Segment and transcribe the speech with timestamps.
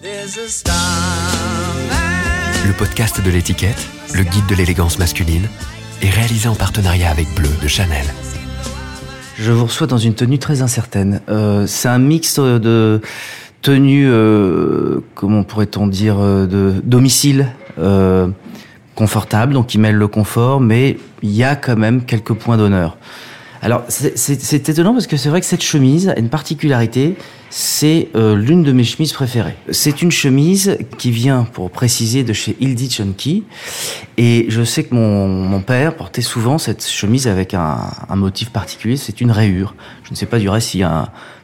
[0.00, 0.22] Le
[2.72, 5.48] podcast de l'étiquette, le guide de l'élégance masculine,
[6.02, 8.04] est réalisé en partenariat avec Bleu de Chanel.
[9.36, 11.20] Je vous reçois dans une tenue très incertaine.
[11.28, 13.00] Euh, c'est un mix de
[13.60, 17.48] tenue, euh, comment pourrait-on dire, euh, de domicile
[17.80, 18.28] euh,
[18.94, 22.98] confortable, donc qui mêle le confort, mais il y a quand même quelques points d'honneur.
[23.60, 27.16] Alors c'est étonnant parce que c'est vrai que cette chemise a une particularité,
[27.50, 29.54] c'est euh, l'une de mes chemises préférées.
[29.70, 33.44] C'est une chemise qui vient, pour préciser, de chez Hildi Chunky.
[34.16, 37.78] Et je sais que mon, mon, père portait souvent cette chemise avec un,
[38.16, 39.74] motif particulier, c'est une rayure.
[40.04, 40.86] Je ne sais pas du reste s'il y,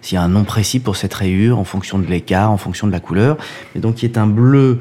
[0.03, 2.87] s'il y, a un nom précis pour cette rayure, en fonction de l'écart, en fonction
[2.87, 3.37] de la couleur.
[3.75, 4.81] Mais donc qui est un bleu,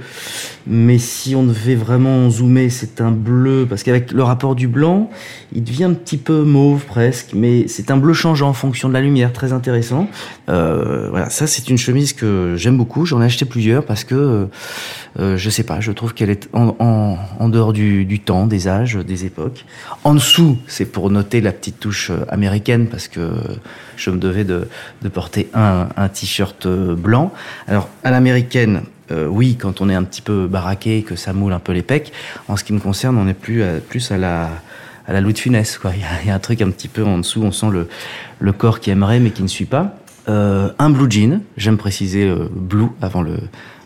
[0.66, 5.10] mais si on devait vraiment zoomer, c'est un bleu, parce qu'avec le rapport du blanc,
[5.54, 8.94] il devient un petit peu mauve presque, mais c'est un bleu changeant en fonction de
[8.94, 10.08] la lumière, très intéressant.
[10.50, 13.06] Euh, voilà, ça c'est une chemise que j'aime beaucoup.
[13.06, 14.48] J'en ai acheté plusieurs parce que
[15.20, 18.48] euh, je sais pas, je trouve qu'elle est en, en, en dehors du, du, temps,
[18.48, 19.64] des âges, des époques.
[20.04, 23.30] En dessous, c'est pour noter la petite touche euh, américaine parce que
[23.96, 24.68] je me devais de,
[25.04, 27.32] de porter un, un t-shirt euh, blanc.
[27.68, 31.54] Alors à l'américaine, euh, oui, quand on est un petit peu baraqué, que ça moule
[31.54, 32.12] un peu les pecs.
[32.48, 34.50] En ce qui me concerne, on est plus à, plus à la
[35.06, 35.78] à la de Funès.
[35.78, 35.92] Quoi.
[35.96, 37.88] Il, y a, y a un truc un petit peu en dessous, on sent le,
[38.40, 39.96] le corps qui aimerait mais qui ne suit pas.
[40.28, 43.38] Euh, un blue jean, j'aime préciser euh, blue avant le,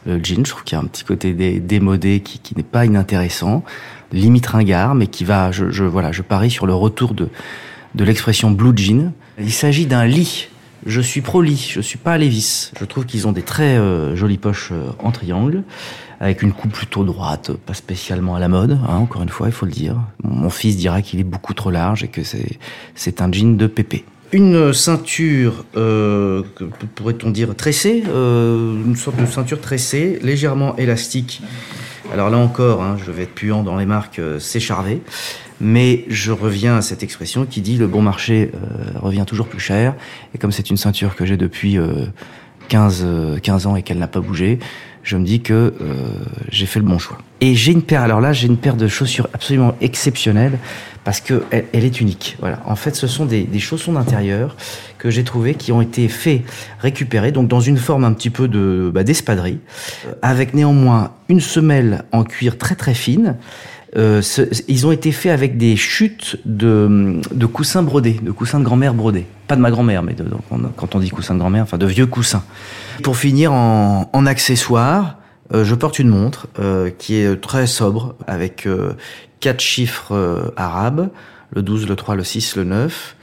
[0.05, 2.63] le, jean, je trouve qu'il y a un petit côté dé, démodé qui, qui n'est
[2.63, 3.63] pas inintéressant,
[4.11, 7.29] limite ringard, mais qui va, je, je, voilà, je parie sur le retour de,
[7.95, 9.13] de l'expression blue jean.
[9.39, 10.49] Il s'agit d'un lit.
[10.85, 12.71] Je suis pro lit, je suis pas Levis.
[12.79, 15.63] Je trouve qu'ils ont des très euh, jolies poches euh, en triangle,
[16.19, 19.53] avec une coupe plutôt droite, pas spécialement à la mode, hein, encore une fois, il
[19.53, 19.97] faut le dire.
[20.23, 24.05] Mon fils dira qu'il est beaucoup trop large et que c'est un jean de pépé.
[24.33, 26.43] Une ceinture, euh,
[26.95, 31.41] pourrait-on dire tressée, euh, une sorte de ceinture tressée, légèrement élastique.
[32.11, 35.01] Alors là encore, hein, je vais être puant dans les marques, euh, c'est charvé.
[35.61, 39.61] Mais je reviens à cette expression qui dit le bon marché euh, revient toujours plus
[39.61, 39.95] cher.
[40.35, 41.77] Et comme c'est une ceinture que j'ai depuis
[42.67, 43.07] 15,
[43.41, 44.59] 15 ans et qu'elle n'a pas bougé,
[45.07, 45.73] je me dis que euh,
[46.49, 47.17] j'ai fait le bon choix.
[47.39, 50.59] Et j'ai une paire, alors là, j'ai une paire de chaussures absolument exceptionnelle
[51.05, 52.35] parce que elle, est unique.
[52.41, 52.61] Voilà.
[52.65, 54.57] En fait, ce sont des, chaussons d'intérieur
[54.97, 56.41] que j'ai trouvé qui ont été faits,
[56.79, 59.59] récupérés, donc dans une forme un petit peu de bah, d'espadrille,
[60.07, 63.37] euh, avec néanmoins une semelle en cuir très très fine.
[63.97, 68.59] Euh, ce, ils ont été faits avec des chutes de, de coussins brodés, de coussins
[68.59, 69.25] de grand-mère brodés.
[69.47, 71.85] Pas de ma grand-mère, mais de, on, quand on dit coussins de grand-mère, enfin de
[71.87, 72.43] vieux coussins.
[73.01, 75.17] Pour finir en, en accessoire,
[75.53, 78.93] euh, je porte une montre euh, qui est très sobre, avec euh,
[79.39, 81.09] quatre chiffres euh, arabes,
[81.51, 83.15] le 12, le 3, le 6, le 9.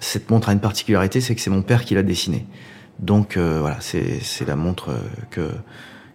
[0.00, 2.46] Cette montre a une particularité, c'est que c'est mon père qui l'a dessinée.
[3.00, 4.90] Donc voilà, c'est la montre
[5.30, 5.48] que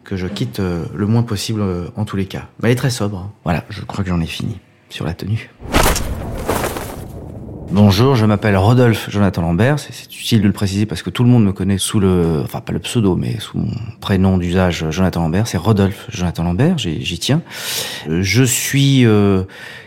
[0.10, 2.48] que je quitte euh, le moins possible euh, en tous les cas.
[2.62, 3.32] Mais elle est très sobre.
[3.44, 4.58] Voilà, je crois que j'en ai fini
[4.90, 5.52] sur la tenue.
[7.72, 9.78] Bonjour, je m'appelle Rodolphe Jonathan Lambert.
[9.78, 12.62] C'est utile de le préciser parce que tout le monde me connaît sous le, enfin
[12.62, 13.70] pas le pseudo, mais sous mon
[14.02, 15.46] prénom d'usage Jonathan Lambert.
[15.46, 16.80] C'est Rodolphe Jonathan Lambert.
[16.80, 17.44] J'y tiens.
[18.10, 19.44] Je suis, euh,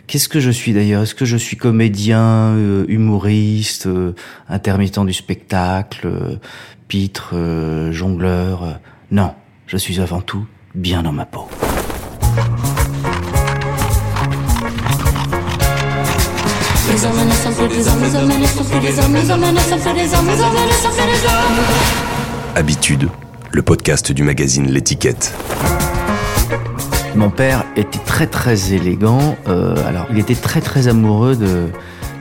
[0.06, 1.02] qu'est-ce que je suis d'ailleurs?
[1.02, 4.14] Est-ce que je suis comédien, euh, humoriste, euh,
[4.48, 6.36] intermittent du spectacle, euh,
[6.86, 7.34] pitre,
[7.90, 8.78] jongleur
[9.10, 9.34] Non,
[9.66, 11.48] je suis avant tout bien dans ma peau.
[22.54, 23.08] Habitude,
[23.50, 25.34] le podcast du magazine L'étiquette.
[27.14, 29.36] Mon père était très très élégant.
[29.46, 31.68] Euh, alors, il était très très amoureux de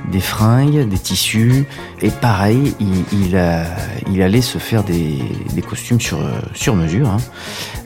[0.09, 1.65] des fringues, des tissus,
[2.01, 3.65] et pareil, il, il, a,
[4.11, 5.19] il allait se faire des,
[5.53, 6.19] des costumes sur,
[6.53, 7.17] sur mesure, hein,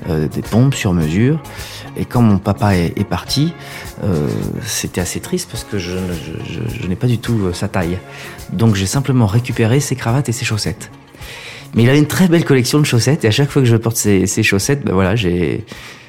[0.10, 1.42] euh, des pompes sur mesure.
[1.98, 3.54] Et quand mon papa est, parti,
[4.04, 4.28] euh,
[4.66, 7.68] c'était assez triste parce que je, je, je, je n'ai pas du tout euh, sa
[7.68, 7.98] taille.
[8.52, 10.92] Donc j'ai simplement récupéré ses cravates et ses chaussettes.
[11.74, 13.78] Mais il avait une très belle collection de chaussettes et à chaque fois que je
[13.78, 15.66] porte ces, ces chaussettes, ben voilà, j'ai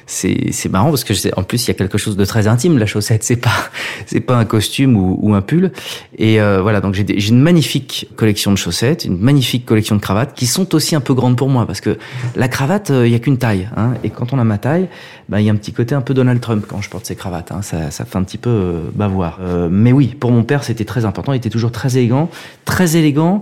[0.07, 2.85] c'est marrant parce que en plus il y a quelque chose de très intime la
[2.85, 3.23] chaussette.
[3.23, 3.51] C'est pas
[4.05, 5.71] c'est pas un costume ou, ou un pull.
[6.17, 6.81] Et euh, voilà.
[6.81, 10.95] Donc j'ai une magnifique collection de chaussettes une magnifique collection de cravates qui sont aussi
[10.95, 11.97] un peu grandes pour moi parce que
[12.35, 14.87] la cravate euh, il y a qu'une taille hein, et quand on a ma taille
[15.29, 17.15] ben il y a un petit côté un peu Donald Trump quand je porte ces
[17.15, 19.39] cravates hein, ça ça fait un petit peu euh, bavoir.
[19.41, 21.33] Euh, mais oui pour mon père c'était très important.
[21.33, 22.29] Il était toujours très élégant
[22.65, 23.41] très élégant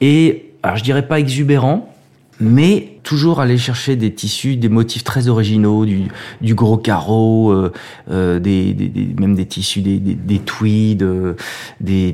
[0.00, 1.92] et alors je dirais pas exubérant
[2.40, 6.08] mais toujours aller chercher des tissus, des motifs très originaux, du,
[6.40, 7.72] du gros carreau, euh,
[8.10, 11.04] euh, des, des, des, même des tissus, des, des, tweeds.
[11.04, 11.36] Euh,
[11.80, 12.12] des,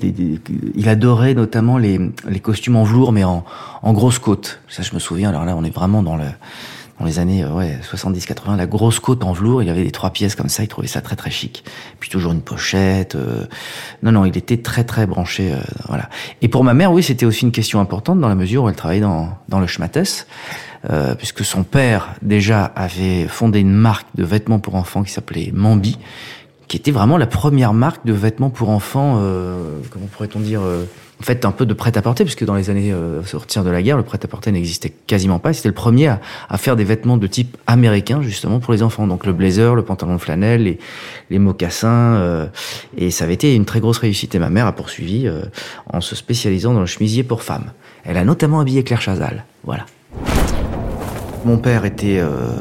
[0.74, 1.98] il adorait notamment les,
[2.28, 3.42] les costumes en velours, mais en,
[3.82, 4.60] en grosse côte.
[4.68, 5.30] Ça, je me souviens.
[5.30, 6.26] Alors là, on est vraiment dans le
[7.00, 9.62] dans les années ouais 70-80, la grosse côte en velours.
[9.62, 10.62] Il avait des trois pièces comme ça.
[10.62, 11.64] Il trouvait ça très très chic.
[12.00, 13.16] Puis toujours une pochette.
[14.02, 15.54] non non, il était très très branché.
[15.88, 16.10] voilà.
[16.42, 18.76] Et pour ma mère, oui, c'était aussi une question importante dans la mesure où elle
[18.76, 20.26] travaillait dans dans le schmattes.
[20.90, 25.52] Euh, puisque son père déjà avait fondé une marque de vêtements pour enfants qui s'appelait
[25.54, 25.96] Mambi,
[26.66, 30.84] qui était vraiment la première marque de vêtements pour enfants, euh, comment pourrait-on dire, euh,
[31.20, 33.96] en fait un peu de prêt-à-porter, puisque dans les années euh, sortir de la guerre,
[33.96, 35.52] le prêt-à-porter n'existait quasiment pas.
[35.52, 39.06] C'était le premier à, à, faire des vêtements de type américain justement pour les enfants,
[39.06, 40.78] donc le blazer, le pantalon de flanelle, les,
[41.30, 42.46] les mocassins, euh,
[42.96, 44.34] et ça avait été une très grosse réussite.
[44.34, 45.30] Et ma mère a poursuivi
[45.92, 47.70] en se spécialisant dans le chemisier pour femmes.
[48.04, 49.84] Elle a notamment habillé Claire Chazal, voilà.
[51.44, 52.52] Mon père était, euh,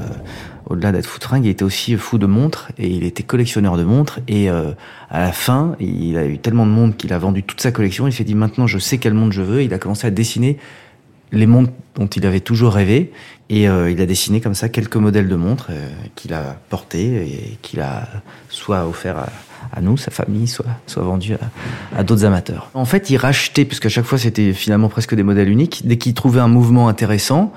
[0.67, 4.19] au-delà d'être foutringue, il était aussi fou de montres et il était collectionneur de montres.
[4.27, 4.71] Et euh,
[5.09, 8.07] à la fin, il a eu tellement de montres qu'il a vendu toute sa collection.
[8.07, 9.61] Il s'est dit maintenant je sais quelle montre je veux.
[9.61, 10.57] il a commencé à dessiner
[11.31, 13.11] les montres dont il avait toujours rêvé.
[13.49, 15.69] Et euh, il a dessiné comme ça quelques modèles de montres
[16.15, 18.07] qu'il a portés et qu'il a
[18.49, 19.27] soit offert
[19.73, 22.71] à, nous, sa famille, soit, soit vendu à, à d'autres amateurs.
[22.73, 26.13] En fait, il rachetait, puisqu'à chaque fois c'était finalement presque des modèles uniques, dès qu'il
[26.13, 27.53] trouvait un mouvement intéressant,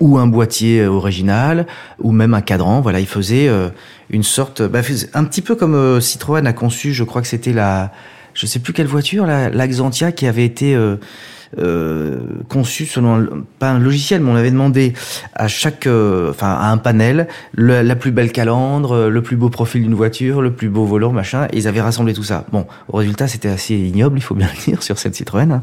[0.00, 1.66] ou un boîtier original,
[2.00, 2.80] ou même un cadran.
[2.80, 3.68] Voilà, il faisait euh,
[4.10, 4.80] une sorte, bah,
[5.14, 7.92] un petit peu comme euh, Citroën a conçu, je crois que c'était la,
[8.34, 10.96] je sais plus quelle voiture, la, l'Axantia qui avait été euh,
[11.58, 12.18] euh,
[12.48, 14.94] conçu selon pas un logiciel, mais on avait demandé
[15.34, 19.82] à chaque, euh, enfin à un panel, la plus belle calandre, le plus beau profil
[19.82, 21.46] d'une voiture, le plus beau volant, machin.
[21.52, 22.46] Et ils avaient rassemblé tout ça.
[22.52, 25.60] Bon, au résultat, c'était assez ignoble, il faut bien le dire, sur cette Citroën.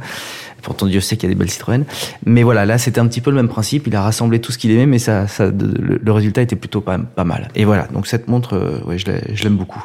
[0.62, 1.84] Pourtant, Dieu sait qu'il y a des belles Citroën.
[2.26, 3.88] Mais voilà, là, c'était un petit peu le même principe.
[3.88, 7.00] Il a rassemblé tout ce qu'il aimait, mais ça, ça le, résultat était plutôt pas,
[7.24, 7.50] mal.
[7.56, 9.84] Et voilà, donc cette montre, euh, ouais, je l'aime beaucoup.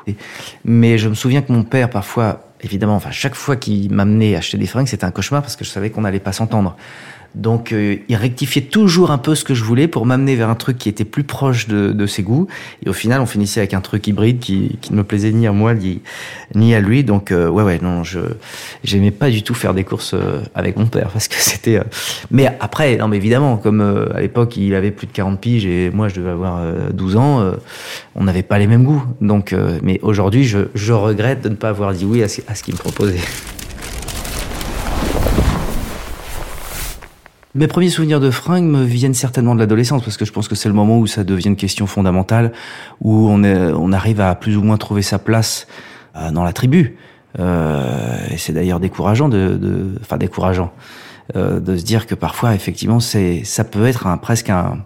[0.64, 4.58] Mais je me souviens que mon père, parfois, évidemment, enfin, chaque fois qu'il m'amenait acheter
[4.58, 6.76] des fringues, c'était un cauchemar parce que je savais qu'on n'allait pas s'entendre.
[7.34, 10.54] Donc, euh, il rectifiait toujours un peu ce que je voulais pour m'amener vers un
[10.54, 12.46] truc qui était plus proche de, de, ses goûts.
[12.84, 15.46] Et au final, on finissait avec un truc hybride qui, qui ne me plaisait ni
[15.46, 16.00] à moi ni,
[16.54, 17.04] ni à lui.
[17.04, 18.20] Donc, euh, ouais, ouais, non, je
[18.84, 21.78] j'aimais pas du tout faire des courses euh, avec mon père parce que c'était.
[21.78, 21.84] Euh,
[22.30, 25.66] mais après, non, mais évidemment, comme euh, à l'époque, il avait plus de 40 piges
[25.66, 27.52] et moi, je devais avoir 12 ans,
[28.14, 29.04] on n'avait pas les mêmes goûts.
[29.20, 32.54] Donc, mais aujourd'hui, je, je regrette de ne pas avoir dit oui à ce, à
[32.54, 33.20] ce qu'il me proposait.
[37.56, 40.56] Mes premiers souvenirs de fringues me viennent certainement de l'adolescence parce que je pense que
[40.56, 42.50] c'est le moment où ça devient une question fondamentale,
[43.00, 45.68] où on, est, on arrive à plus ou moins trouver sa place
[46.16, 46.96] euh, dans la tribu.
[47.38, 50.72] Euh, et c'est d'ailleurs décourageant de, de, enfin décourageant,
[51.36, 54.78] euh, de se dire que parfois effectivement c'est, ça peut être un, presque un,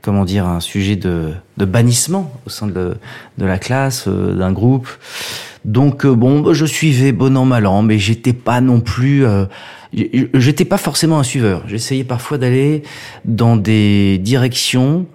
[0.00, 2.96] comment dire, un sujet de, de bannissement au sein de,
[3.36, 4.88] de la classe, euh, d'un groupe.
[5.64, 9.46] Donc euh, bon, je suivais bon an mal an, mais j'étais pas non plus euh,
[10.34, 11.62] j'étais pas forcément un suiveur.
[11.66, 12.82] J'essayais parfois d'aller
[13.24, 15.06] dans des directions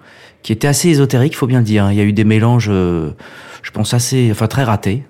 [0.42, 1.90] qui étaient assez ésotériques, faut bien le dire.
[1.90, 3.10] Il y a eu des mélanges, euh,
[3.62, 5.02] je pense assez, enfin très ratés.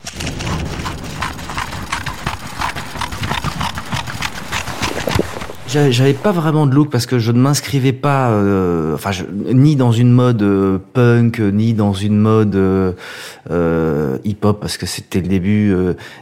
[5.72, 9.22] J'avais pas vraiment de look parce que je ne m'inscrivais pas, euh, enfin, je,
[9.52, 15.20] ni dans une mode euh, punk, ni dans une mode euh, hip-hop parce que c'était
[15.20, 15.72] le début,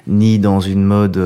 [0.06, 1.18] ni dans une mode,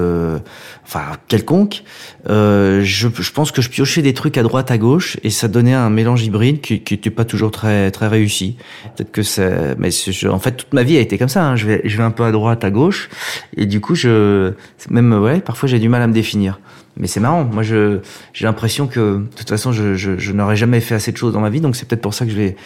[0.94, 1.84] enfin, quelconque.
[2.28, 5.74] Je, je, pense que je piochais des trucs à droite, à gauche, et ça donnait
[5.74, 8.56] un mélange hybride qui, qui était pas toujours très très réussi.
[8.96, 11.44] Peut-être que ça, mais je, en fait, toute ma vie a été comme ça.
[11.44, 11.56] Hein.
[11.56, 13.08] Je vais, je vais un peu à droite, à gauche,
[13.56, 14.52] et du coup, je,
[14.90, 16.60] même ouais, parfois j'ai du mal à me définir.
[16.96, 17.44] Mais c'est marrant.
[17.44, 18.00] Moi, je
[18.32, 21.32] j'ai l'impression que de toute façon, je, je, je n'aurais jamais fait assez de choses
[21.32, 22.56] dans ma vie, donc c'est peut-être pour ça que je vais.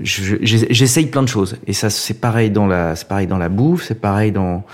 [0.00, 1.56] J'essaye plein de choses.
[1.66, 4.64] Et ça, c'est pareil dans la, c'est pareil dans la bouffe, c'est pareil dans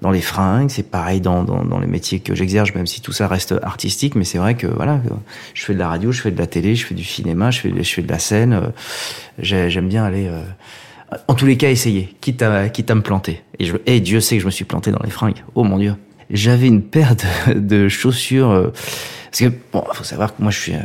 [0.00, 3.12] dans les fringues, c'est pareil dans, dans, dans les métiers que j'exerce, même si tout
[3.12, 4.14] ça reste artistique.
[4.14, 5.00] Mais c'est vrai que voilà,
[5.54, 7.60] je fais de la radio, je fais de la télé, je fais du cinéma, je
[7.60, 8.72] fais, je fais de la scène.
[9.38, 10.28] J'aime bien aller.
[10.28, 10.42] Euh,
[11.26, 13.42] en tous les cas, essayer, quitte à, quitte à me planter.
[13.58, 15.42] Et, je, et Dieu sait que je me suis planté dans les fringues.
[15.54, 15.94] Oh mon Dieu
[16.30, 17.14] j'avais une paire
[17.46, 18.50] de, de chaussures.
[18.50, 18.72] Euh,
[19.30, 20.80] parce que bon, faut savoir que moi je suis, euh,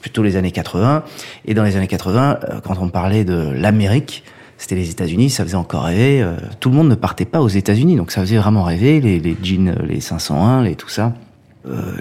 [0.00, 1.02] plutôt les années 80
[1.46, 4.22] et dans les années 80, euh, quand on parlait de l'Amérique,
[4.64, 6.26] c'était les États-Unis, ça faisait encore rêver.
[6.60, 9.36] tout le monde ne partait pas aux États-Unis, donc ça faisait vraiment rêver les, les
[9.42, 11.14] jeans, les 501, les tout ça.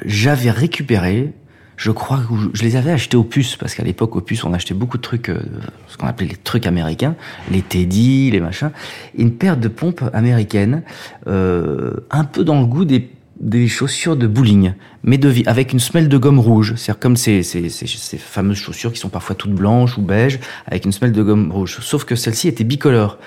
[0.05, 1.33] j'avais récupéré
[1.77, 4.53] je crois que je les avais achetés au puce parce qu'à l'époque au puce on
[4.53, 5.41] achetait beaucoup de trucs euh,
[5.87, 7.15] ce qu'on appelait les trucs américains
[7.51, 8.71] les Teddy les machins
[9.17, 10.83] une paire de pompes américaines
[11.27, 13.09] euh, un peu dans le goût des
[13.39, 14.73] des chaussures de bowling,
[15.03, 16.75] mais de vie, avec une semelle de gomme rouge.
[16.75, 20.39] C'est-à-dire comme ces, ces, ces, ces, fameuses chaussures qui sont parfois toutes blanches ou beiges,
[20.67, 21.79] avec une semelle de gomme rouge.
[21.81, 23.17] Sauf que celle-ci était bicolore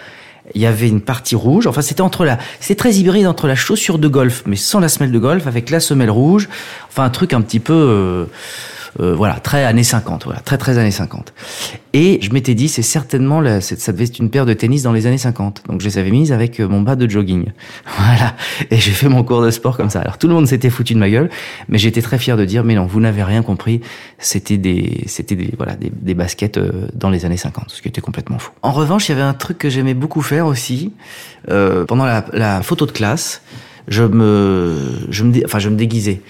[0.55, 1.67] il y avait une partie rouge.
[1.67, 4.89] Enfin, c'était entre la, c'est très hybride entre la chaussure de golf, mais sans la
[4.89, 6.49] semelle de golf, avec la semelle rouge.
[6.89, 8.27] Enfin, un truc un petit peu, euh,
[9.01, 11.33] Euh, voilà, très années 50, voilà, très très années 50.
[11.93, 14.93] Et je m'étais dit, c'est certainement, la, ça devait être une paire de tennis dans
[14.93, 15.65] les années 50.
[15.69, 17.47] Donc je les avais mises avec mon bas de jogging.
[17.99, 18.35] Voilà.
[18.71, 20.01] Et j'ai fait mon cours de sport comme ça.
[20.01, 21.31] Alors tout le monde s'était foutu de ma gueule,
[21.69, 23.81] mais j'étais très fier de dire, mais non, vous n'avez rien compris.
[24.19, 26.59] C'était des, c'était des, voilà, des, des baskets
[26.95, 28.53] dans les années 50, ce qui était complètement fou.
[28.63, 30.93] En revanche, il y avait un truc que j'aimais beaucoup faire aussi,
[31.51, 33.43] euh, pendant la, la photo de classe
[33.89, 36.21] je me, je me, enfin, je me déguisais.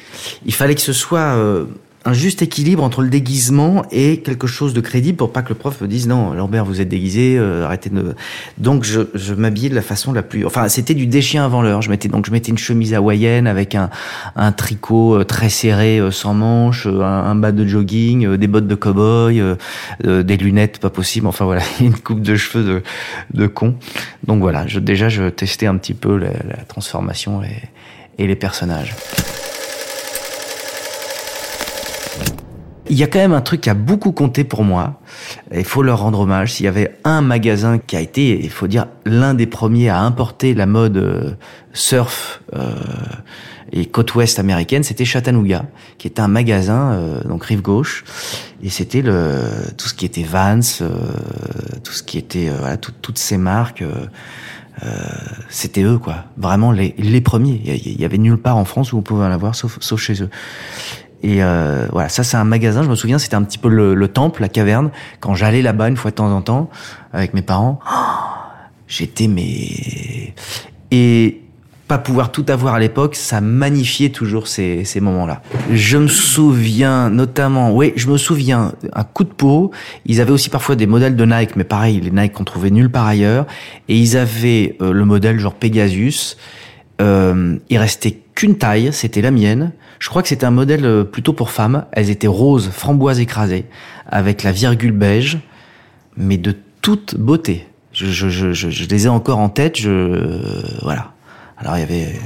[0.44, 1.64] Il fallait que ce soit euh,
[2.06, 5.56] un juste équilibre entre le déguisement et quelque chose de crédible pour pas que le
[5.56, 8.14] prof me dise non, Lambert, vous êtes déguisé, euh, arrêtez de.
[8.58, 10.46] Donc je, je m'habillais de la façon la plus.
[10.46, 11.82] Enfin, c'était du déchien avant l'heure.
[11.82, 13.90] Je mettais donc je mettais une chemise hawaïenne avec un,
[14.36, 19.42] un tricot euh, très serré, sans manches, un, bas de jogging, des bottes de cow-boy,
[20.04, 21.26] des lunettes pas possible.
[21.26, 22.82] Enfin voilà, une coupe de cheveux de,
[23.34, 23.75] de con.
[24.25, 28.36] Donc voilà, je, déjà je testais un petit peu la, la transformation et, et les
[28.36, 28.94] personnages.
[32.88, 35.00] Il y a quand même un truc qui a beaucoup compté pour moi.
[35.52, 36.52] Il faut leur rendre hommage.
[36.52, 40.00] S'il y avait un magasin qui a été, il faut dire, l'un des premiers à
[40.00, 41.30] importer la mode euh,
[41.76, 42.74] surf euh,
[43.72, 45.66] et côte ouest américaine, c'était Chattanooga,
[45.98, 48.04] qui était un magasin euh, donc rive gauche,
[48.62, 49.40] et c'était le
[49.76, 50.88] tout ce qui était Vans, euh,
[51.84, 53.84] tout ce qui était voilà, toutes ces marques.
[55.48, 57.60] c'était eux quoi, vraiment les, les premiers.
[57.64, 60.22] Il y avait nulle part en France où on pouvait en avoir sauf, sauf chez
[60.22, 60.30] eux.
[61.23, 62.82] Et euh, voilà, ça c'est un magasin.
[62.82, 64.90] Je me souviens, c'était un petit peu le, temple, la caverne.
[65.20, 66.70] Quand j'allais là-bas une fois de temps en temps
[67.12, 67.80] avec mes parents,
[68.87, 70.35] j'étais mais
[70.90, 71.42] et
[71.88, 75.42] pas pouvoir tout avoir à l'époque, ça magnifiait toujours ces, ces moments-là.
[75.73, 79.70] Je me souviens notamment, oui, je me souviens, un coup de peau,
[80.04, 82.90] ils avaient aussi parfois des modèles de Nike, mais pareil, les Nike qu'on trouvait nulle
[82.90, 83.46] part ailleurs,
[83.88, 86.37] et ils avaient euh, le modèle genre Pegasus,
[87.00, 91.04] euh, il restait qu'une taille, c'était la mienne, je crois que c'était un modèle euh,
[91.04, 91.86] plutôt pour femmes.
[91.92, 93.64] Elles étaient roses, framboises écrasées,
[94.06, 95.38] avec la virgule beige,
[96.16, 97.66] mais de toute beauté.
[97.92, 99.78] Je, les ai encore en tête.
[99.78, 101.12] Je voilà.
[101.56, 102.18] Alors il y avait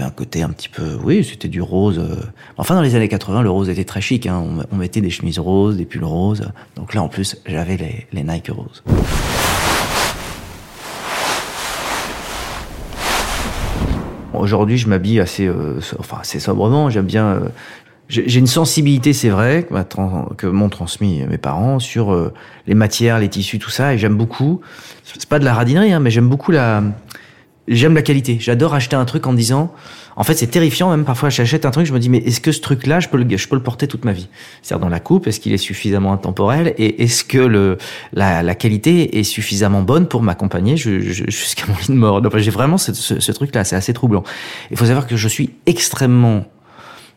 [0.00, 1.98] un côté un petit peu, oui, c'était du rose.
[1.98, 2.16] Euh.
[2.56, 4.26] Enfin, dans les années 80, le rose était très chic.
[4.26, 4.42] Hein.
[4.70, 6.50] On, mettait des chemises roses, des pulls roses.
[6.76, 8.82] Donc là, en plus, j'avais les, les Nike roses.
[14.42, 15.80] Aujourd'hui, je m'habille assez, euh,
[16.40, 16.90] sobrement.
[16.90, 17.26] J'aime bien.
[17.26, 17.40] Euh,
[18.08, 19.64] j'ai une sensibilité, c'est vrai,
[20.36, 22.34] que m'ont transmis mes parents sur euh,
[22.66, 24.60] les matières, les tissus, tout ça, et j'aime beaucoup.
[25.04, 26.82] C'est pas de la radinerie, hein, mais j'aime beaucoup la.
[27.68, 28.38] J'aime la qualité.
[28.40, 29.72] J'adore acheter un truc en disant
[30.16, 32.52] en fait, c'est terrifiant, même parfois, j'achète un truc, je me dis, mais est-ce que
[32.52, 34.28] ce truc-là, je peux le, je peux le porter toute ma vie?
[34.62, 37.78] C'est-à-dire dans la coupe, est-ce qu'il est suffisamment intemporel et est-ce que le,
[38.12, 40.76] la, la, qualité est suffisamment bonne pour m'accompagner?
[40.76, 42.20] Jusqu'à mon lit de mort?
[42.38, 44.22] J'ai vraiment ce, ce truc-là, c'est assez troublant.
[44.70, 46.44] Il faut savoir que je suis extrêmement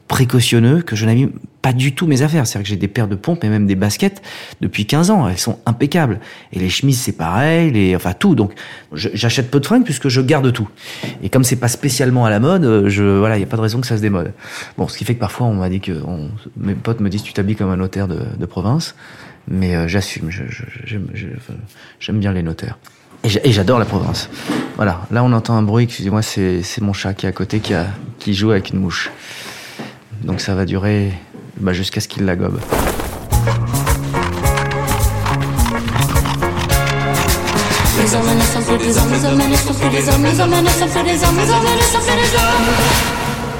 [0.07, 1.31] précautionneux que je n'abîme
[1.61, 2.45] pas du tout mes affaires.
[2.45, 4.21] C'est-à-dire que j'ai des paires de pompes et même des baskets
[4.61, 5.27] depuis 15 ans.
[5.27, 6.19] Elles sont impeccables.
[6.53, 8.35] Et les chemises, c'est pareil, les, enfin tout.
[8.35, 8.53] Donc,
[8.93, 10.69] j'achète peu de fringues puisque je garde tout.
[11.23, 13.61] Et comme c'est pas spécialement à la mode, je, voilà, il n'y a pas de
[13.61, 14.33] raison que ça se démode.
[14.77, 15.93] Bon, ce qui fait que parfois, on m'a dit que,
[16.57, 18.95] mes potes me disent, tu t'habilles comme un notaire de, de province.
[19.47, 20.29] Mais euh, j'assume,
[21.99, 22.77] j'aime bien les notaires.
[23.23, 24.29] Et j'adore la province.
[24.75, 27.73] Voilà, là on entend un bruit, excusez-moi, c'est mon chat qui est à côté qui,
[27.73, 27.87] a,
[28.19, 29.09] qui joue avec une mouche.
[30.23, 31.11] Donc ça va durer
[31.57, 32.59] bah, jusqu'à ce qu'il la gobe.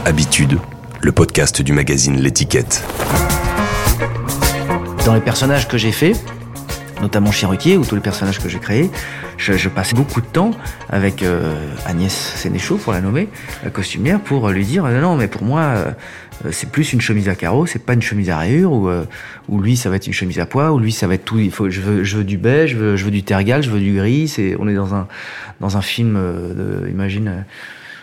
[0.06, 0.60] Habitude,
[1.02, 2.84] le podcast du magazine L'étiquette.
[5.06, 6.18] Dans les personnages que j'ai faits,
[7.02, 8.90] notamment Chiruquier ou tous les personnages que j'ai créés,
[9.38, 10.52] je, je passais beaucoup de temps
[10.90, 11.54] avec euh,
[11.86, 13.30] Agnès Sénéchaud, pour la nommer,
[13.64, 15.92] la costumière, pour lui dire non, non mais pour moi, euh,
[16.52, 19.06] c'est plus une chemise à carreaux, c'est pas une chemise à rayures, ou, euh,
[19.50, 21.40] ou lui ça va être une chemise à pois, ou lui ça va être tout.
[21.40, 23.70] Il faut, je veux, je veux du beige, je veux, je veux du tergal, je
[23.70, 24.28] veux du gris.
[24.28, 25.08] C'est, on est dans un
[25.62, 27.46] dans un film, de, imagine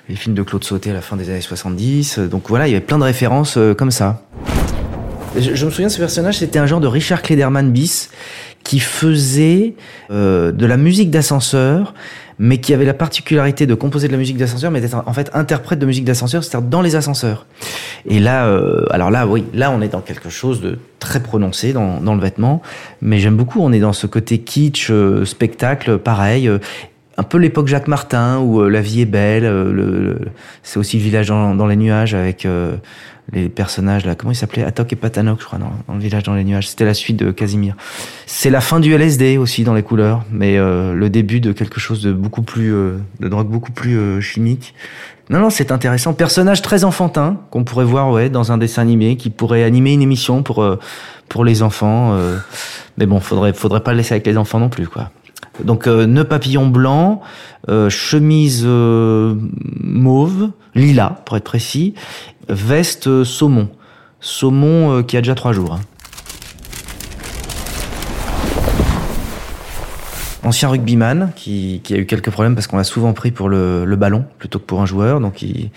[0.08, 2.18] les films de Claude Sauté à la fin des années 70.
[2.18, 4.22] Donc voilà, il y avait plein de références comme ça.
[5.38, 8.10] Je, je, me souviens ce personnage, c'était un genre de Richard Klederman bis
[8.64, 9.74] qui faisait
[10.10, 11.94] euh, de la musique d'ascenseur,
[12.38, 15.30] mais qui avait la particularité de composer de la musique d'ascenseur, mais d'être en fait
[15.34, 17.46] interprète de musique d'ascenseur, c'est-à-dire dans les ascenseurs.
[18.06, 21.72] Et là, euh, alors là, oui, là, on est dans quelque chose de très prononcé
[21.72, 22.62] dans, dans le vêtement,
[23.00, 23.60] mais j'aime beaucoup.
[23.60, 26.50] On est dans ce côté kitsch, euh, spectacle, pareil.
[27.16, 29.44] Un peu l'époque Jacques Martin où la vie est belle.
[29.44, 30.18] le,
[30.62, 32.46] c'est aussi le village dans, dans les nuages avec
[33.30, 34.64] les personnages là, comment ils s'appelaient?
[34.64, 36.68] Atok et Patanok, je crois, dans, le village dans les nuages.
[36.68, 37.76] C'était la suite de Casimir.
[38.26, 41.80] C'est la fin du LSD aussi dans les couleurs, mais euh, le début de quelque
[41.80, 44.74] chose de beaucoup plus, euh, de drogue beaucoup plus euh, chimique.
[45.30, 46.12] Non, non, c'est intéressant.
[46.12, 50.02] Personnage très enfantin qu'on pourrait voir, ouais, dans un dessin animé, qui pourrait animer une
[50.02, 50.66] émission pour
[51.28, 52.18] pour les enfants.
[52.98, 55.10] mais bon, faudrait faudrait pas le laisser avec les enfants non plus, quoi.
[55.60, 57.20] Donc euh, papillon blanc,
[57.68, 59.34] euh, chemise euh,
[59.80, 61.94] mauve, lilas pour être précis,
[62.48, 63.68] veste saumon.
[64.20, 65.78] Saumon qui a déjà trois jours.
[70.44, 73.84] Ancien rugbyman qui, qui, a eu quelques problèmes parce qu'on l'a souvent pris pour le,
[73.84, 75.20] le, ballon plutôt que pour un joueur.
[75.20, 75.70] Donc il,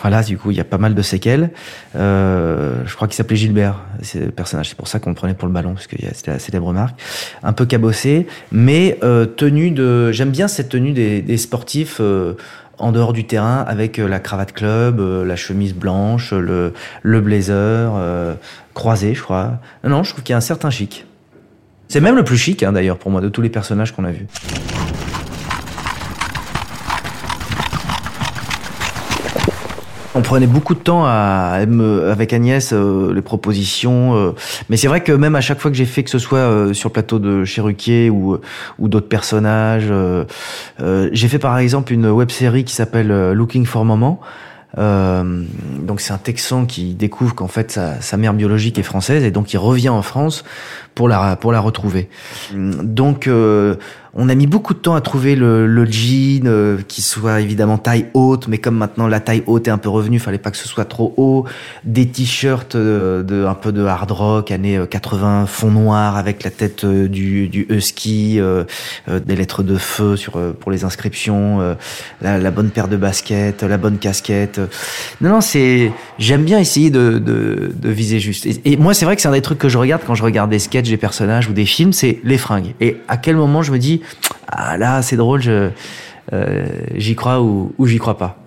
[0.00, 1.50] voilà, du coup, il y a pas mal de séquelles.
[1.96, 4.68] Euh, je crois qu'il s'appelait Gilbert, c'est personnage.
[4.68, 7.00] C'est pour ça qu'on le prenait pour le ballon parce que c'était la célèbre marque.
[7.42, 10.12] Un peu cabossé, mais euh, tenue de.
[10.12, 11.98] J'aime bien cette tenue des, des sportifs.
[12.00, 12.34] Euh,
[12.80, 16.72] en dehors du terrain avec euh, la cravate club, euh, la chemise blanche, le,
[17.02, 17.92] le blazer
[18.74, 19.58] croisé, je crois.
[19.84, 21.04] Non, je trouve qu'il y a un certain chic.
[21.90, 24.12] C'est même le plus chic, hein, d'ailleurs, pour moi, de tous les personnages qu'on a
[24.12, 24.28] vus.
[30.14, 31.58] On prenait beaucoup de temps à,
[32.08, 34.34] avec Agnès euh, les propositions, euh,
[34.68, 36.72] mais c'est vrai que même à chaque fois que j'ai fait que ce soit euh,
[36.74, 38.38] sur plateau de Cheruquier ou,
[38.78, 39.92] ou d'autres personnages,
[40.78, 44.20] j'ai fait par exemple une web série qui s'appelle Looking for Moment,
[44.78, 45.44] euh,
[45.80, 49.52] donc c'est un Texan qui découvre qu'en fait sa, mère biologique est française et donc
[49.52, 50.44] il revient en France
[50.94, 52.08] pour la pour la retrouver.
[52.52, 53.76] Donc euh,
[54.14, 57.78] on a mis beaucoup de temps à trouver le, le jean euh, qui soit évidemment
[57.78, 60.56] taille haute, mais comme maintenant la taille haute est un peu revenue, fallait pas que
[60.56, 61.44] ce soit trop haut.
[61.84, 66.50] Des t-shirts euh, de un peu de hard rock années 80 fond noir avec la
[66.50, 68.40] tête du, du husky,
[69.08, 71.76] des lettres de feu sur pour les inscriptions,
[72.20, 74.60] la, la, bonne paire de baskets, la bonne casquette.
[75.20, 78.46] Non non c'est j'aime bien essayer de, de, de viser juste.
[78.46, 80.22] Et, et moi c'est vrai que c'est un des trucs que je regarde quand je
[80.22, 82.74] regarde des sketchs des personnages ou des films, c'est les fringues.
[82.80, 83.99] Et à quel moment je me dis,
[84.48, 85.70] ah là, c'est drôle, je,
[86.32, 88.38] euh, j'y crois ou, j'y crois pas.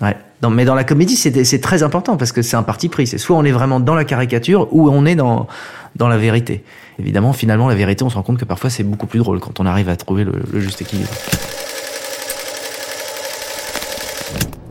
[0.00, 0.16] Ouais.
[0.50, 3.06] mais dans la comédie, c'est très important parce que c'est un parti pris.
[3.06, 5.46] C'est soit on est vraiment dans la caricature ou on est dans,
[5.96, 6.64] dans la vérité.
[6.98, 9.60] Évidemment, finalement, la vérité, on se rend compte que parfois c'est beaucoup plus drôle quand
[9.60, 11.10] on arrive à trouver le juste équilibre.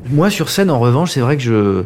[0.10, 1.84] Moi, sur scène, en revanche, c'est vrai que je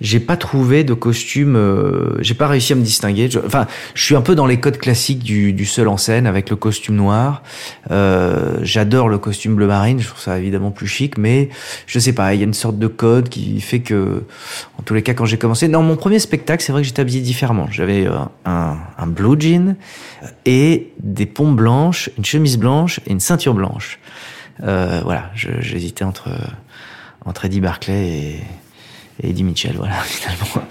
[0.00, 1.56] j'ai pas trouvé de costume.
[1.56, 3.30] Euh, j'ai pas réussi à me distinguer.
[3.46, 6.50] enfin, je suis un peu dans les codes classiques du, du seul en scène avec
[6.50, 7.42] le costume noir.
[7.90, 10.00] Euh, J'adore le costume bleu marine.
[10.00, 11.48] Je trouve ça évidemment plus chic, mais
[11.86, 12.34] je sais pas.
[12.34, 14.24] Il y a une sorte de code qui fait que,
[14.78, 17.02] en tous les cas, quand j'ai commencé, dans mon premier spectacle, c'est vrai que j'étais
[17.02, 17.68] habillé différemment.
[17.70, 19.76] J'avais euh, un, un blue jean
[20.44, 23.98] et des pompes blanches, une chemise blanche et une ceinture blanche.
[24.62, 26.28] Euh, voilà, j'hésitais entre
[27.24, 28.40] entre Eddie Barclay
[29.22, 30.66] et, Eddie Mitchell, voilà, finalement.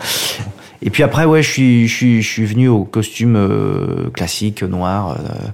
[0.82, 4.64] Et puis après, ouais, je suis, je suis, je suis venu au costume euh, classique,
[4.64, 5.50] noir, euh,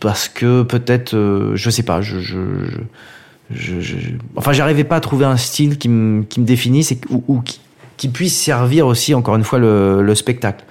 [0.00, 2.38] parce que peut-être, euh, je sais pas, je, je,
[3.50, 3.96] je, je
[4.36, 7.60] enfin, j'arrivais pas à trouver un style qui me, qui me définisse ou, ou qui,
[7.96, 10.64] qui, puisse servir aussi, encore une fois, le, le spectacle.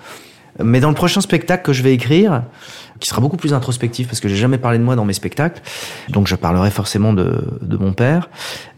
[0.63, 2.43] Mais dans le prochain spectacle que je vais écrire,
[2.99, 5.61] qui sera beaucoup plus introspectif parce que j'ai jamais parlé de moi dans mes spectacles,
[6.09, 8.29] donc je parlerai forcément de, mon père.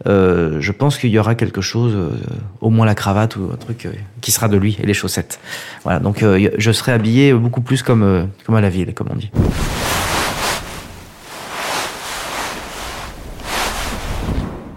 [0.06, 2.10] Euh, je pense qu'il y aura quelque chose, euh,
[2.60, 5.40] au moins la cravate ou un truc euh, qui sera de lui et les chaussettes.
[5.84, 9.30] Voilà, donc je serai habillé beaucoup plus comme comme à la ville, comme on dit.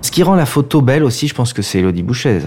[0.02, 2.40] Ce qui rend la photo belle aussi, je pense que c'est Elodie Bouchez.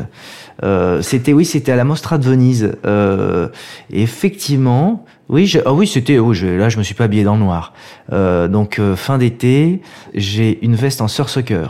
[0.63, 2.77] Euh, c'était oui, c'était à la Mostra de Venise.
[2.87, 3.49] Euh,
[3.91, 7.35] effectivement, oui, je, ah oui, c'était oui, je, là je me suis pas habillé dans
[7.35, 7.73] le noir.
[8.13, 9.81] Euh, donc euh, fin d'été,
[10.15, 11.67] j'ai une veste en sursucker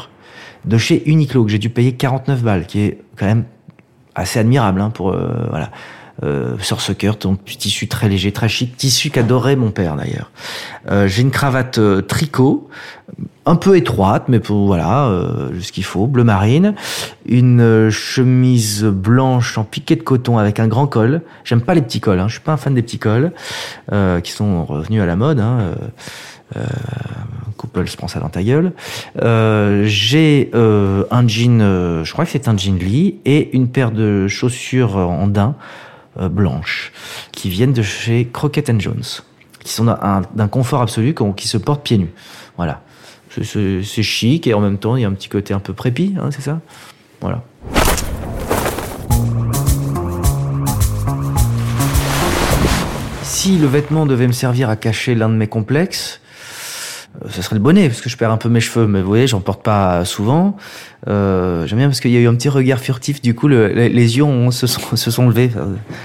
[0.65, 3.45] de chez Uniqlo que j'ai dû payer 49 balles, qui est quand même
[4.15, 5.15] assez admirable hein, pour
[6.23, 6.57] euh, voilà.
[6.57, 10.31] Euh, sursucker, donc tissu très léger, très chic, tissu qu'adorait mon père d'ailleurs.
[10.91, 12.69] Euh, j'ai une cravate euh, tricot,
[13.45, 16.75] un peu étroite, mais pour voilà, euh, ce qu'il faut, bleu marine,
[17.27, 21.23] une euh, chemise blanche en piqué de coton avec un grand col.
[21.45, 23.33] J'aime pas les petits cols, hein, je suis pas un fan des petits cols
[24.23, 25.41] qui sont revenus à la mode.
[25.41, 25.75] Hein,
[26.57, 26.63] euh,
[27.57, 28.73] couple se prend ça dans ta gueule.
[29.21, 31.61] Euh, J'ai euh, un jean,
[32.05, 35.57] je crois que c'est un jean Lee et une paire de chaussures en daim
[36.19, 36.93] blanches
[37.33, 39.05] qui viennent de chez Crockett Jones,
[39.61, 42.13] qui sont d'un confort absolu, qui se portent pieds nus.
[42.57, 42.83] Voilà
[43.45, 46.15] c'est chic et en même temps il y a un petit côté un peu prépi,
[46.19, 46.61] hein, c'est ça?
[47.21, 47.43] Voilà.
[53.23, 56.26] Si le vêtement devait me servir à cacher l'un de mes complexes, euh,
[57.29, 59.27] ce serait le bonnet parce que je perds un peu mes cheveux mais vous voyez
[59.27, 60.57] j'en porte pas souvent.
[61.09, 63.69] Euh, j'aime bien parce qu'il y a eu un petit regard furtif du coup le,
[63.69, 65.51] les, yeux ont, se, sont, se sont levés.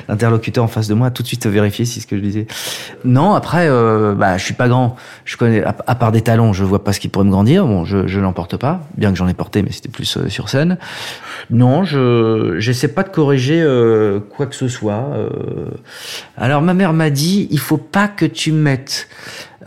[0.08, 2.48] L'interlocuteur en face de moi a tout de suite vérifié si ce que je disais.
[3.04, 4.96] Non après euh, bah je suis pas grand.
[5.26, 7.66] Je connais à, part des talons je vois pas ce qui pourrait me grandir.
[7.66, 10.30] Bon je, je n'en porte pas bien que j'en ai porté mais c'était plus euh,
[10.30, 10.78] sur scène.
[11.50, 15.70] Non je j'essaie pas de corriger euh, quoi que ce soit euh.
[16.38, 19.08] alors ma mère m'a dit il faut pas que tu mettes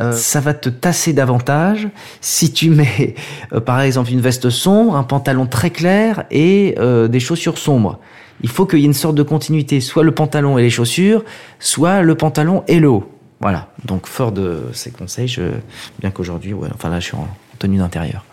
[0.01, 1.89] euh, ça va te tasser davantage
[2.21, 3.15] si tu mets,
[3.53, 8.01] euh, par exemple, une veste sombre, un pantalon très clair et euh, des chaussures sombres.
[8.43, 11.25] Il faut qu'il y ait une sorte de continuité, soit le pantalon et les chaussures,
[11.61, 13.09] soit le pantalon et le haut.
[13.41, 13.69] Voilà.
[13.85, 15.43] Donc, fort de ces conseils, je...
[16.01, 17.29] bien qu'aujourd'hui, ouais, enfin là, je suis en
[17.59, 18.25] tenue d'intérieur.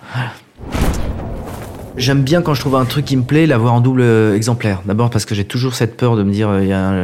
[1.97, 4.01] J'aime bien quand je trouve un truc qui me plaît, l'avoir en double
[4.33, 4.81] exemplaire.
[4.85, 6.49] D'abord parce que j'ai toujours cette peur de me dire,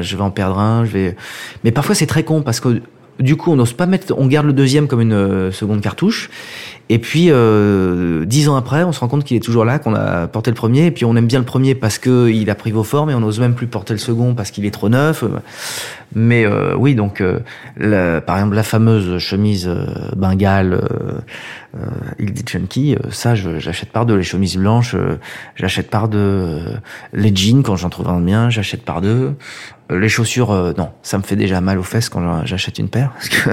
[0.02, 1.16] je vais en perdre un, je vais.
[1.64, 2.82] Mais parfois c'est très con parce que
[3.20, 6.30] du coup, on n'ose pas mettre, on garde le deuxième comme une euh, seconde cartouche.
[6.90, 9.94] Et puis, euh, dix ans après, on se rend compte qu'il est toujours là, qu'on
[9.94, 10.86] a porté le premier.
[10.86, 13.14] Et puis, on aime bien le premier parce que il a pris vos formes et
[13.14, 15.24] on n'ose même plus porter le second parce qu'il est trop neuf.
[16.16, 17.40] Mais euh, oui, donc, euh,
[17.76, 21.86] la, par exemple, la fameuse chemise euh, bengale euh,
[22.18, 24.16] il dit Chunky, ça, j'achète par deux.
[24.16, 24.96] Les chemises blanches,
[25.56, 26.60] j'achète par deux.
[27.14, 29.36] les jeans, quand j'en trouve un bien, j'achète par deux.
[29.90, 33.12] Les chaussures, euh, non, ça me fait déjà mal aux fesses quand j'achète une paire,
[33.14, 33.50] parce que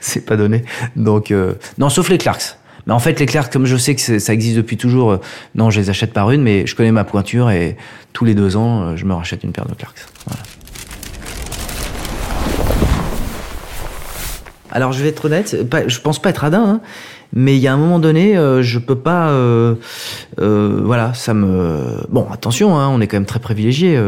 [0.00, 0.64] c'est pas donné.
[0.96, 2.56] Donc, euh, non, sauf les Clarks.
[2.86, 5.20] Mais en fait, les Clarks, comme je sais que ça existe depuis toujours, euh,
[5.54, 7.76] non, je les achète par une, mais je connais ma pointure et
[8.12, 10.06] tous les deux ans, je me rachète une paire de Clarks.
[14.70, 16.80] Alors, je vais être honnête, je pense pas être radin, hein,
[17.32, 19.32] mais il y a un moment donné, je peux pas,
[20.36, 23.98] voilà, ça me, bon, attention, hein, on est quand même très privilégié,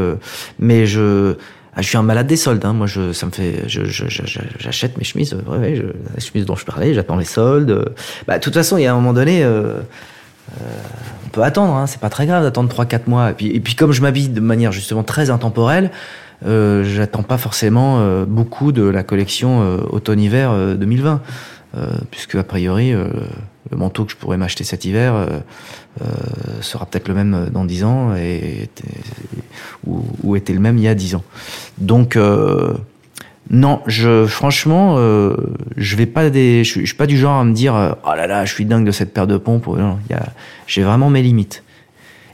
[0.59, 1.37] mais je
[1.75, 2.65] ah, je suis un malade des soldes.
[2.65, 2.73] Hein.
[2.73, 5.35] Moi, je, ça me fait, j'achète mes chemises.
[5.47, 5.83] Ouais, ouais, je,
[6.15, 7.95] les chemises dont je parlais, j'attends les soldes.
[8.27, 10.65] Bah, de toute façon, il y a un moment donné, euh, euh,
[11.27, 11.75] on peut attendre.
[11.75, 11.87] Hein.
[11.87, 13.31] C'est pas très grave d'attendre 3-4 mois.
[13.31, 15.91] Et puis, et puis, comme je m'habille de manière justement très intemporelle,
[16.47, 21.21] euh, j'attends pas forcément euh, beaucoup de la collection euh, automne-hiver 2020,
[22.11, 22.93] puisque a priori,
[23.71, 25.41] le manteau que je pourrais m'acheter cet hiver euh,
[26.61, 28.69] sera peut-être le même dans 10 ans et,
[29.87, 31.25] ou, ou, était le même il y a 10 ans.
[31.79, 32.73] Donc euh,
[33.51, 35.37] non, je franchement, euh,
[35.77, 38.45] je vais pas des, je, suis pas du genre à me dire oh là là,
[38.45, 39.67] je suis dingue de cette paire de pompes.
[39.67, 39.99] Non,
[40.67, 41.63] j'ai vraiment mes limites.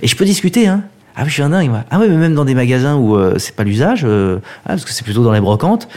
[0.03, 0.85] Et je peux discuter, hein.
[1.19, 1.85] Ah oui, je suis un dingue, moi.
[1.91, 4.85] Ah oui, mais même dans des magasins où euh, c'est pas l'usage, euh, ah, parce
[4.85, 5.89] que c'est plutôt dans les brocantes.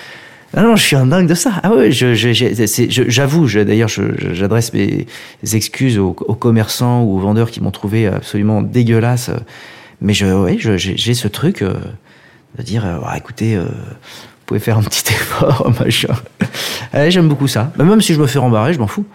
[0.55, 1.53] Ah non, je suis un dingue de ça.
[1.61, 5.05] Ah je, je, j'avoue, d'ailleurs, j'adresse mes
[5.53, 9.29] excuses aux, commerçants ou aux vendeurs qui m'ont trouvé absolument dégueulasse.
[10.01, 11.73] Mais je, ouais, j'ai ce truc euh,
[12.57, 16.15] de dire, euh, ah, écoutez, euh, vous pouvez faire un petit effort, machin.
[16.93, 17.71] Ouais, J'aime beaucoup ça.
[17.75, 19.05] Bah, même si je me fais rembarrer, je m'en fous.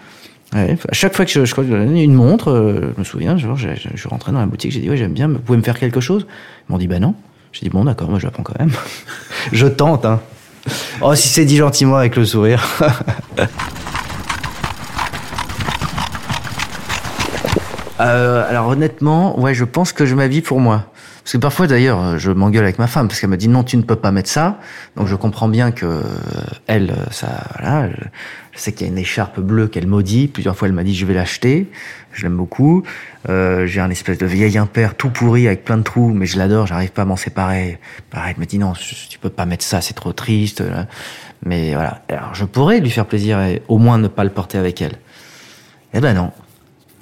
[0.52, 3.48] Ouais, à chaque fois que je, je crois que une montre, je me souviens, je,
[3.56, 5.78] je, suis rentré dans la boutique, j'ai dit, ouais, j'aime bien, vous pouvez me faire
[5.80, 6.26] quelque chose?
[6.68, 7.14] Ils m'ont dit, bah non.
[7.52, 8.70] J'ai dit, bon, d'accord, moi je la prends quand même.
[9.52, 10.20] je tente, hein.
[11.00, 12.66] Oh, si c'est dit gentiment avec le sourire.
[18.00, 20.86] euh, alors honnêtement, ouais, je pense que je m'habille pour moi.
[21.24, 23.78] Parce que parfois d'ailleurs, je m'engueule avec ma femme parce qu'elle me dit non, tu
[23.78, 24.58] ne peux pas mettre ça.
[24.96, 26.02] Donc je comprends bien que
[26.66, 27.88] elle, ça, voilà,
[28.52, 30.28] je sais qu'il y a une écharpe bleue qu'elle maudit.
[30.28, 31.70] Plusieurs fois, elle m'a dit je vais l'acheter.
[32.14, 32.84] Je l'aime beaucoup.
[33.28, 36.38] Euh, j'ai un espèce de vieil impair tout pourri avec plein de trous, mais je
[36.38, 36.66] l'adore.
[36.66, 37.78] J'arrive pas à m'en séparer.
[38.10, 38.72] Pareil, elle me dit non,
[39.08, 40.62] tu peux pas mettre ça, c'est trop triste.
[41.44, 42.02] Mais voilà.
[42.08, 44.98] Alors je pourrais lui faire plaisir et au moins ne pas le porter avec elle.
[45.92, 46.30] Eh ben non.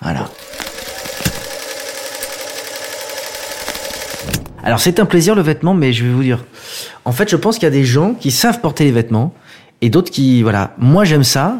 [0.02, 0.28] Voilà.
[4.64, 6.44] Alors c'est un plaisir le vêtement, mais je vais vous dire,
[7.04, 9.34] en fait, je pense qu'il y a des gens qui savent porter les vêtements
[9.82, 11.58] et d'autres qui, voilà, moi j'aime ça.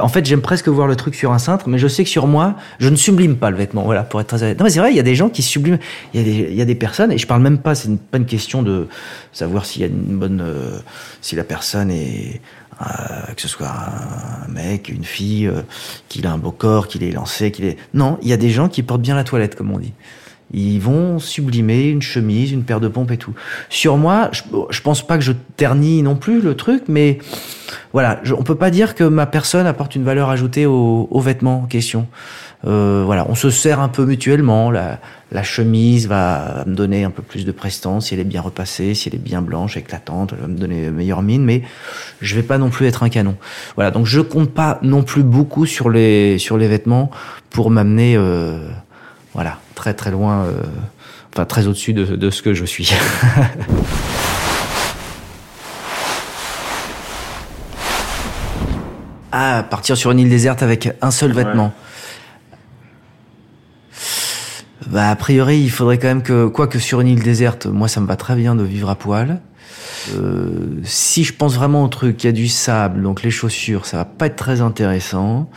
[0.00, 2.26] En fait, j'aime presque voir le truc sur un cintre, mais je sais que sur
[2.26, 3.82] moi, je ne sublime pas le vêtement.
[3.84, 4.58] Voilà, pour être très honnête.
[4.58, 5.78] Non, mais c'est vrai, il y a des gens qui subliment.
[6.12, 7.74] Il y a des, il y a des personnes, et je parle même pas.
[7.74, 8.86] C'est pas une question de
[9.32, 10.78] savoir s'il y a une bonne, euh,
[11.22, 12.42] si la personne est
[12.82, 15.62] euh, que ce soit un mec, une fille, euh,
[16.08, 17.78] qu'il a un beau corps, qu'il est lancé, qu'il est.
[17.94, 19.92] Non, il y a des gens qui portent bien la toilette, comme on dit.
[20.52, 23.32] Ils vont sublimer une chemise, une paire de pompes et tout.
[23.70, 27.18] Sur moi, je, je pense pas que je ternis non plus le truc, mais
[27.94, 31.62] voilà, je, on peut pas dire que ma personne apporte une valeur ajoutée aux, vêtements
[31.62, 32.08] en question.
[32.66, 34.72] Euh, voilà, on se sert un peu mutuellement.
[34.72, 34.98] La,
[35.30, 38.94] la chemise va me donner un peu plus de prestance si elle est bien repassée,
[38.94, 41.62] si elle est bien blanche, éclatante, elle va me donner meilleure mine, mais
[42.20, 43.36] je vais pas non plus être un canon.
[43.76, 47.12] Voilà, donc je compte pas non plus beaucoup sur les sur les vêtements
[47.50, 48.16] pour m'amener.
[48.16, 48.58] Euh,
[49.34, 50.62] voilà, très très loin, euh,
[51.32, 52.92] enfin très au-dessus de, de, ce que je suis.
[59.36, 61.72] Ah, partir sur une île déserte avec un seul vêtement.
[64.86, 67.88] Bah, a priori, il faudrait quand même que, quoi que sur une île déserte, moi,
[67.88, 69.40] ça me va très bien de vivre à poil.
[70.14, 73.86] Euh, si je pense vraiment au truc, il y a du sable, donc les chaussures,
[73.86, 75.50] ça va pas être très intéressant.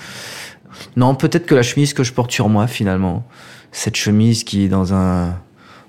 [0.96, 3.28] Non, peut-être que la chemise que je porte sur moi, finalement,
[3.72, 5.36] cette chemise qui est dans un,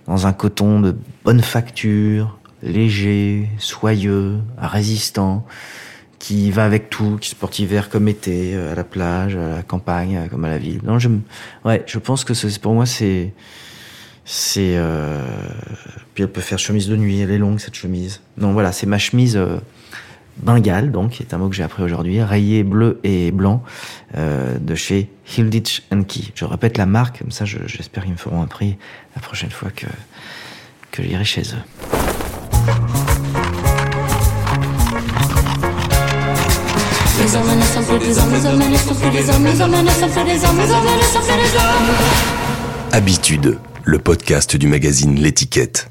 [0.06, 5.46] dans un coton de bonne facture, léger, soyeux, résistant,
[6.18, 9.56] qui va avec tout, qui se porte hiver comme été, euh, à la plage, à
[9.56, 10.80] la campagne, euh, comme à la ville.
[10.84, 11.08] Non, je,
[11.64, 13.32] ouais, je pense que pour moi c'est,
[14.24, 15.22] c'est, euh...
[16.14, 18.20] puis elle peut faire chemise de nuit, elle est longue cette chemise.
[18.36, 19.58] Non, voilà, c'est ma chemise euh,
[20.38, 23.62] bengale, donc, qui est un mot que j'ai appris aujourd'hui, rayé bleu et blanc,
[24.14, 26.32] de chez Hilditch Key.
[26.34, 28.76] Je répète la marque, comme ça, j'espère qu'ils me feront un prix
[29.16, 29.86] la prochaine fois que
[30.90, 33.07] que j'irai chez eux.
[42.92, 45.90] Habitude, le podcast du magazine L'étiquette.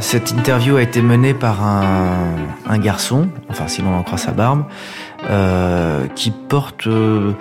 [0.00, 4.64] Cette interview a été menée par un, garçon, enfin si l'on en croit sa barbe,
[5.28, 7.32] euh, qui porte euh,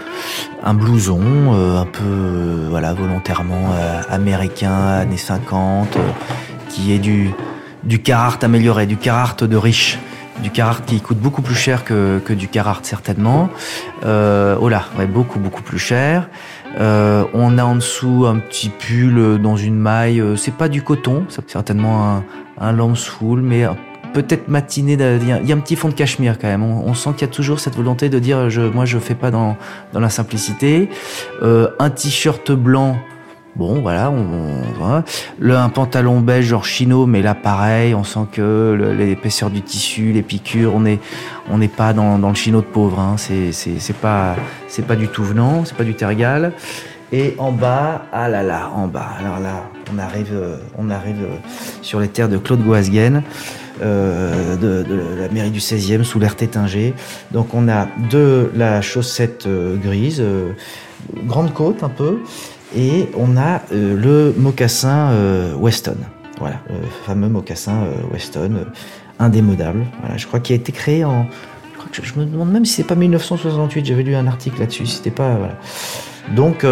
[0.63, 3.73] un blouson euh, un peu voilà volontairement
[4.10, 5.97] américain années 50,
[6.69, 7.32] qui est du
[7.83, 9.99] du Carhartt amélioré, du Carhartt de riche,
[10.41, 13.49] du Carhartt qui coûte beaucoup plus cher que, que du Carhartt certainement.
[14.05, 16.29] Euh, oh là, ouais, beaucoup beaucoup plus cher.
[16.79, 20.81] Euh, on a en dessous un petit pull dans une maille, euh, c'est pas du
[20.81, 22.23] coton, c'est certainement un,
[22.59, 23.67] un lambswool, mais
[24.13, 24.93] peut-être matiné.
[24.93, 26.63] Il y, a un petit fond de cachemire quand même.
[26.63, 29.31] On, sent qu'il y a toujours cette volonté de dire, je, moi je fais pas
[29.31, 29.57] dans,
[29.91, 30.89] dans la simplicité.
[31.41, 32.97] Euh, un t-shirt blanc
[33.55, 35.03] Bon, voilà, on,
[35.37, 40.11] Le, un pantalon beige genre chino, mais là pareil, on sent que l'épaisseur du tissu,
[40.11, 40.99] les piqûres, on est,
[41.51, 42.99] on n'est pas dans, dans, le chino de pauvre.
[42.99, 43.15] Hein.
[43.17, 44.35] C'est, pas,
[44.87, 46.53] pas du tout venant, c'est pas du tergal.
[47.11, 49.09] Et en bas, ah là là, en bas.
[49.19, 50.35] Alors là, on arrive,
[50.79, 51.27] on arrive
[51.83, 53.21] sur les terres de Claude Goasguen.
[53.81, 56.93] Euh, de, de, la mairie du 16e sous l'air tétingé.
[57.31, 60.51] Donc on a de la chaussette euh, grise, euh,
[61.25, 62.19] grande côte un peu,
[62.75, 65.97] et on a euh, le mocassin euh, Weston.
[66.39, 68.65] Voilà, le fameux mocassin euh, Weston,
[69.19, 69.86] indémodable.
[70.01, 71.27] Voilà, je crois qu'il a été créé en.
[71.91, 73.86] Je, me demande même si c'est pas 1968.
[73.86, 74.86] J'avais lu un article là-dessus.
[74.86, 75.36] C'était pas.
[75.36, 75.57] Voilà.
[76.36, 76.65] Donc.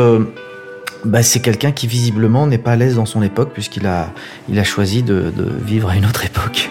[1.03, 4.13] Bah, c'est quelqu'un qui visiblement n'est pas à l'aise dans son époque puisqu'il a,
[4.47, 5.33] il a choisi de
[5.65, 6.69] vivre à une autre époque.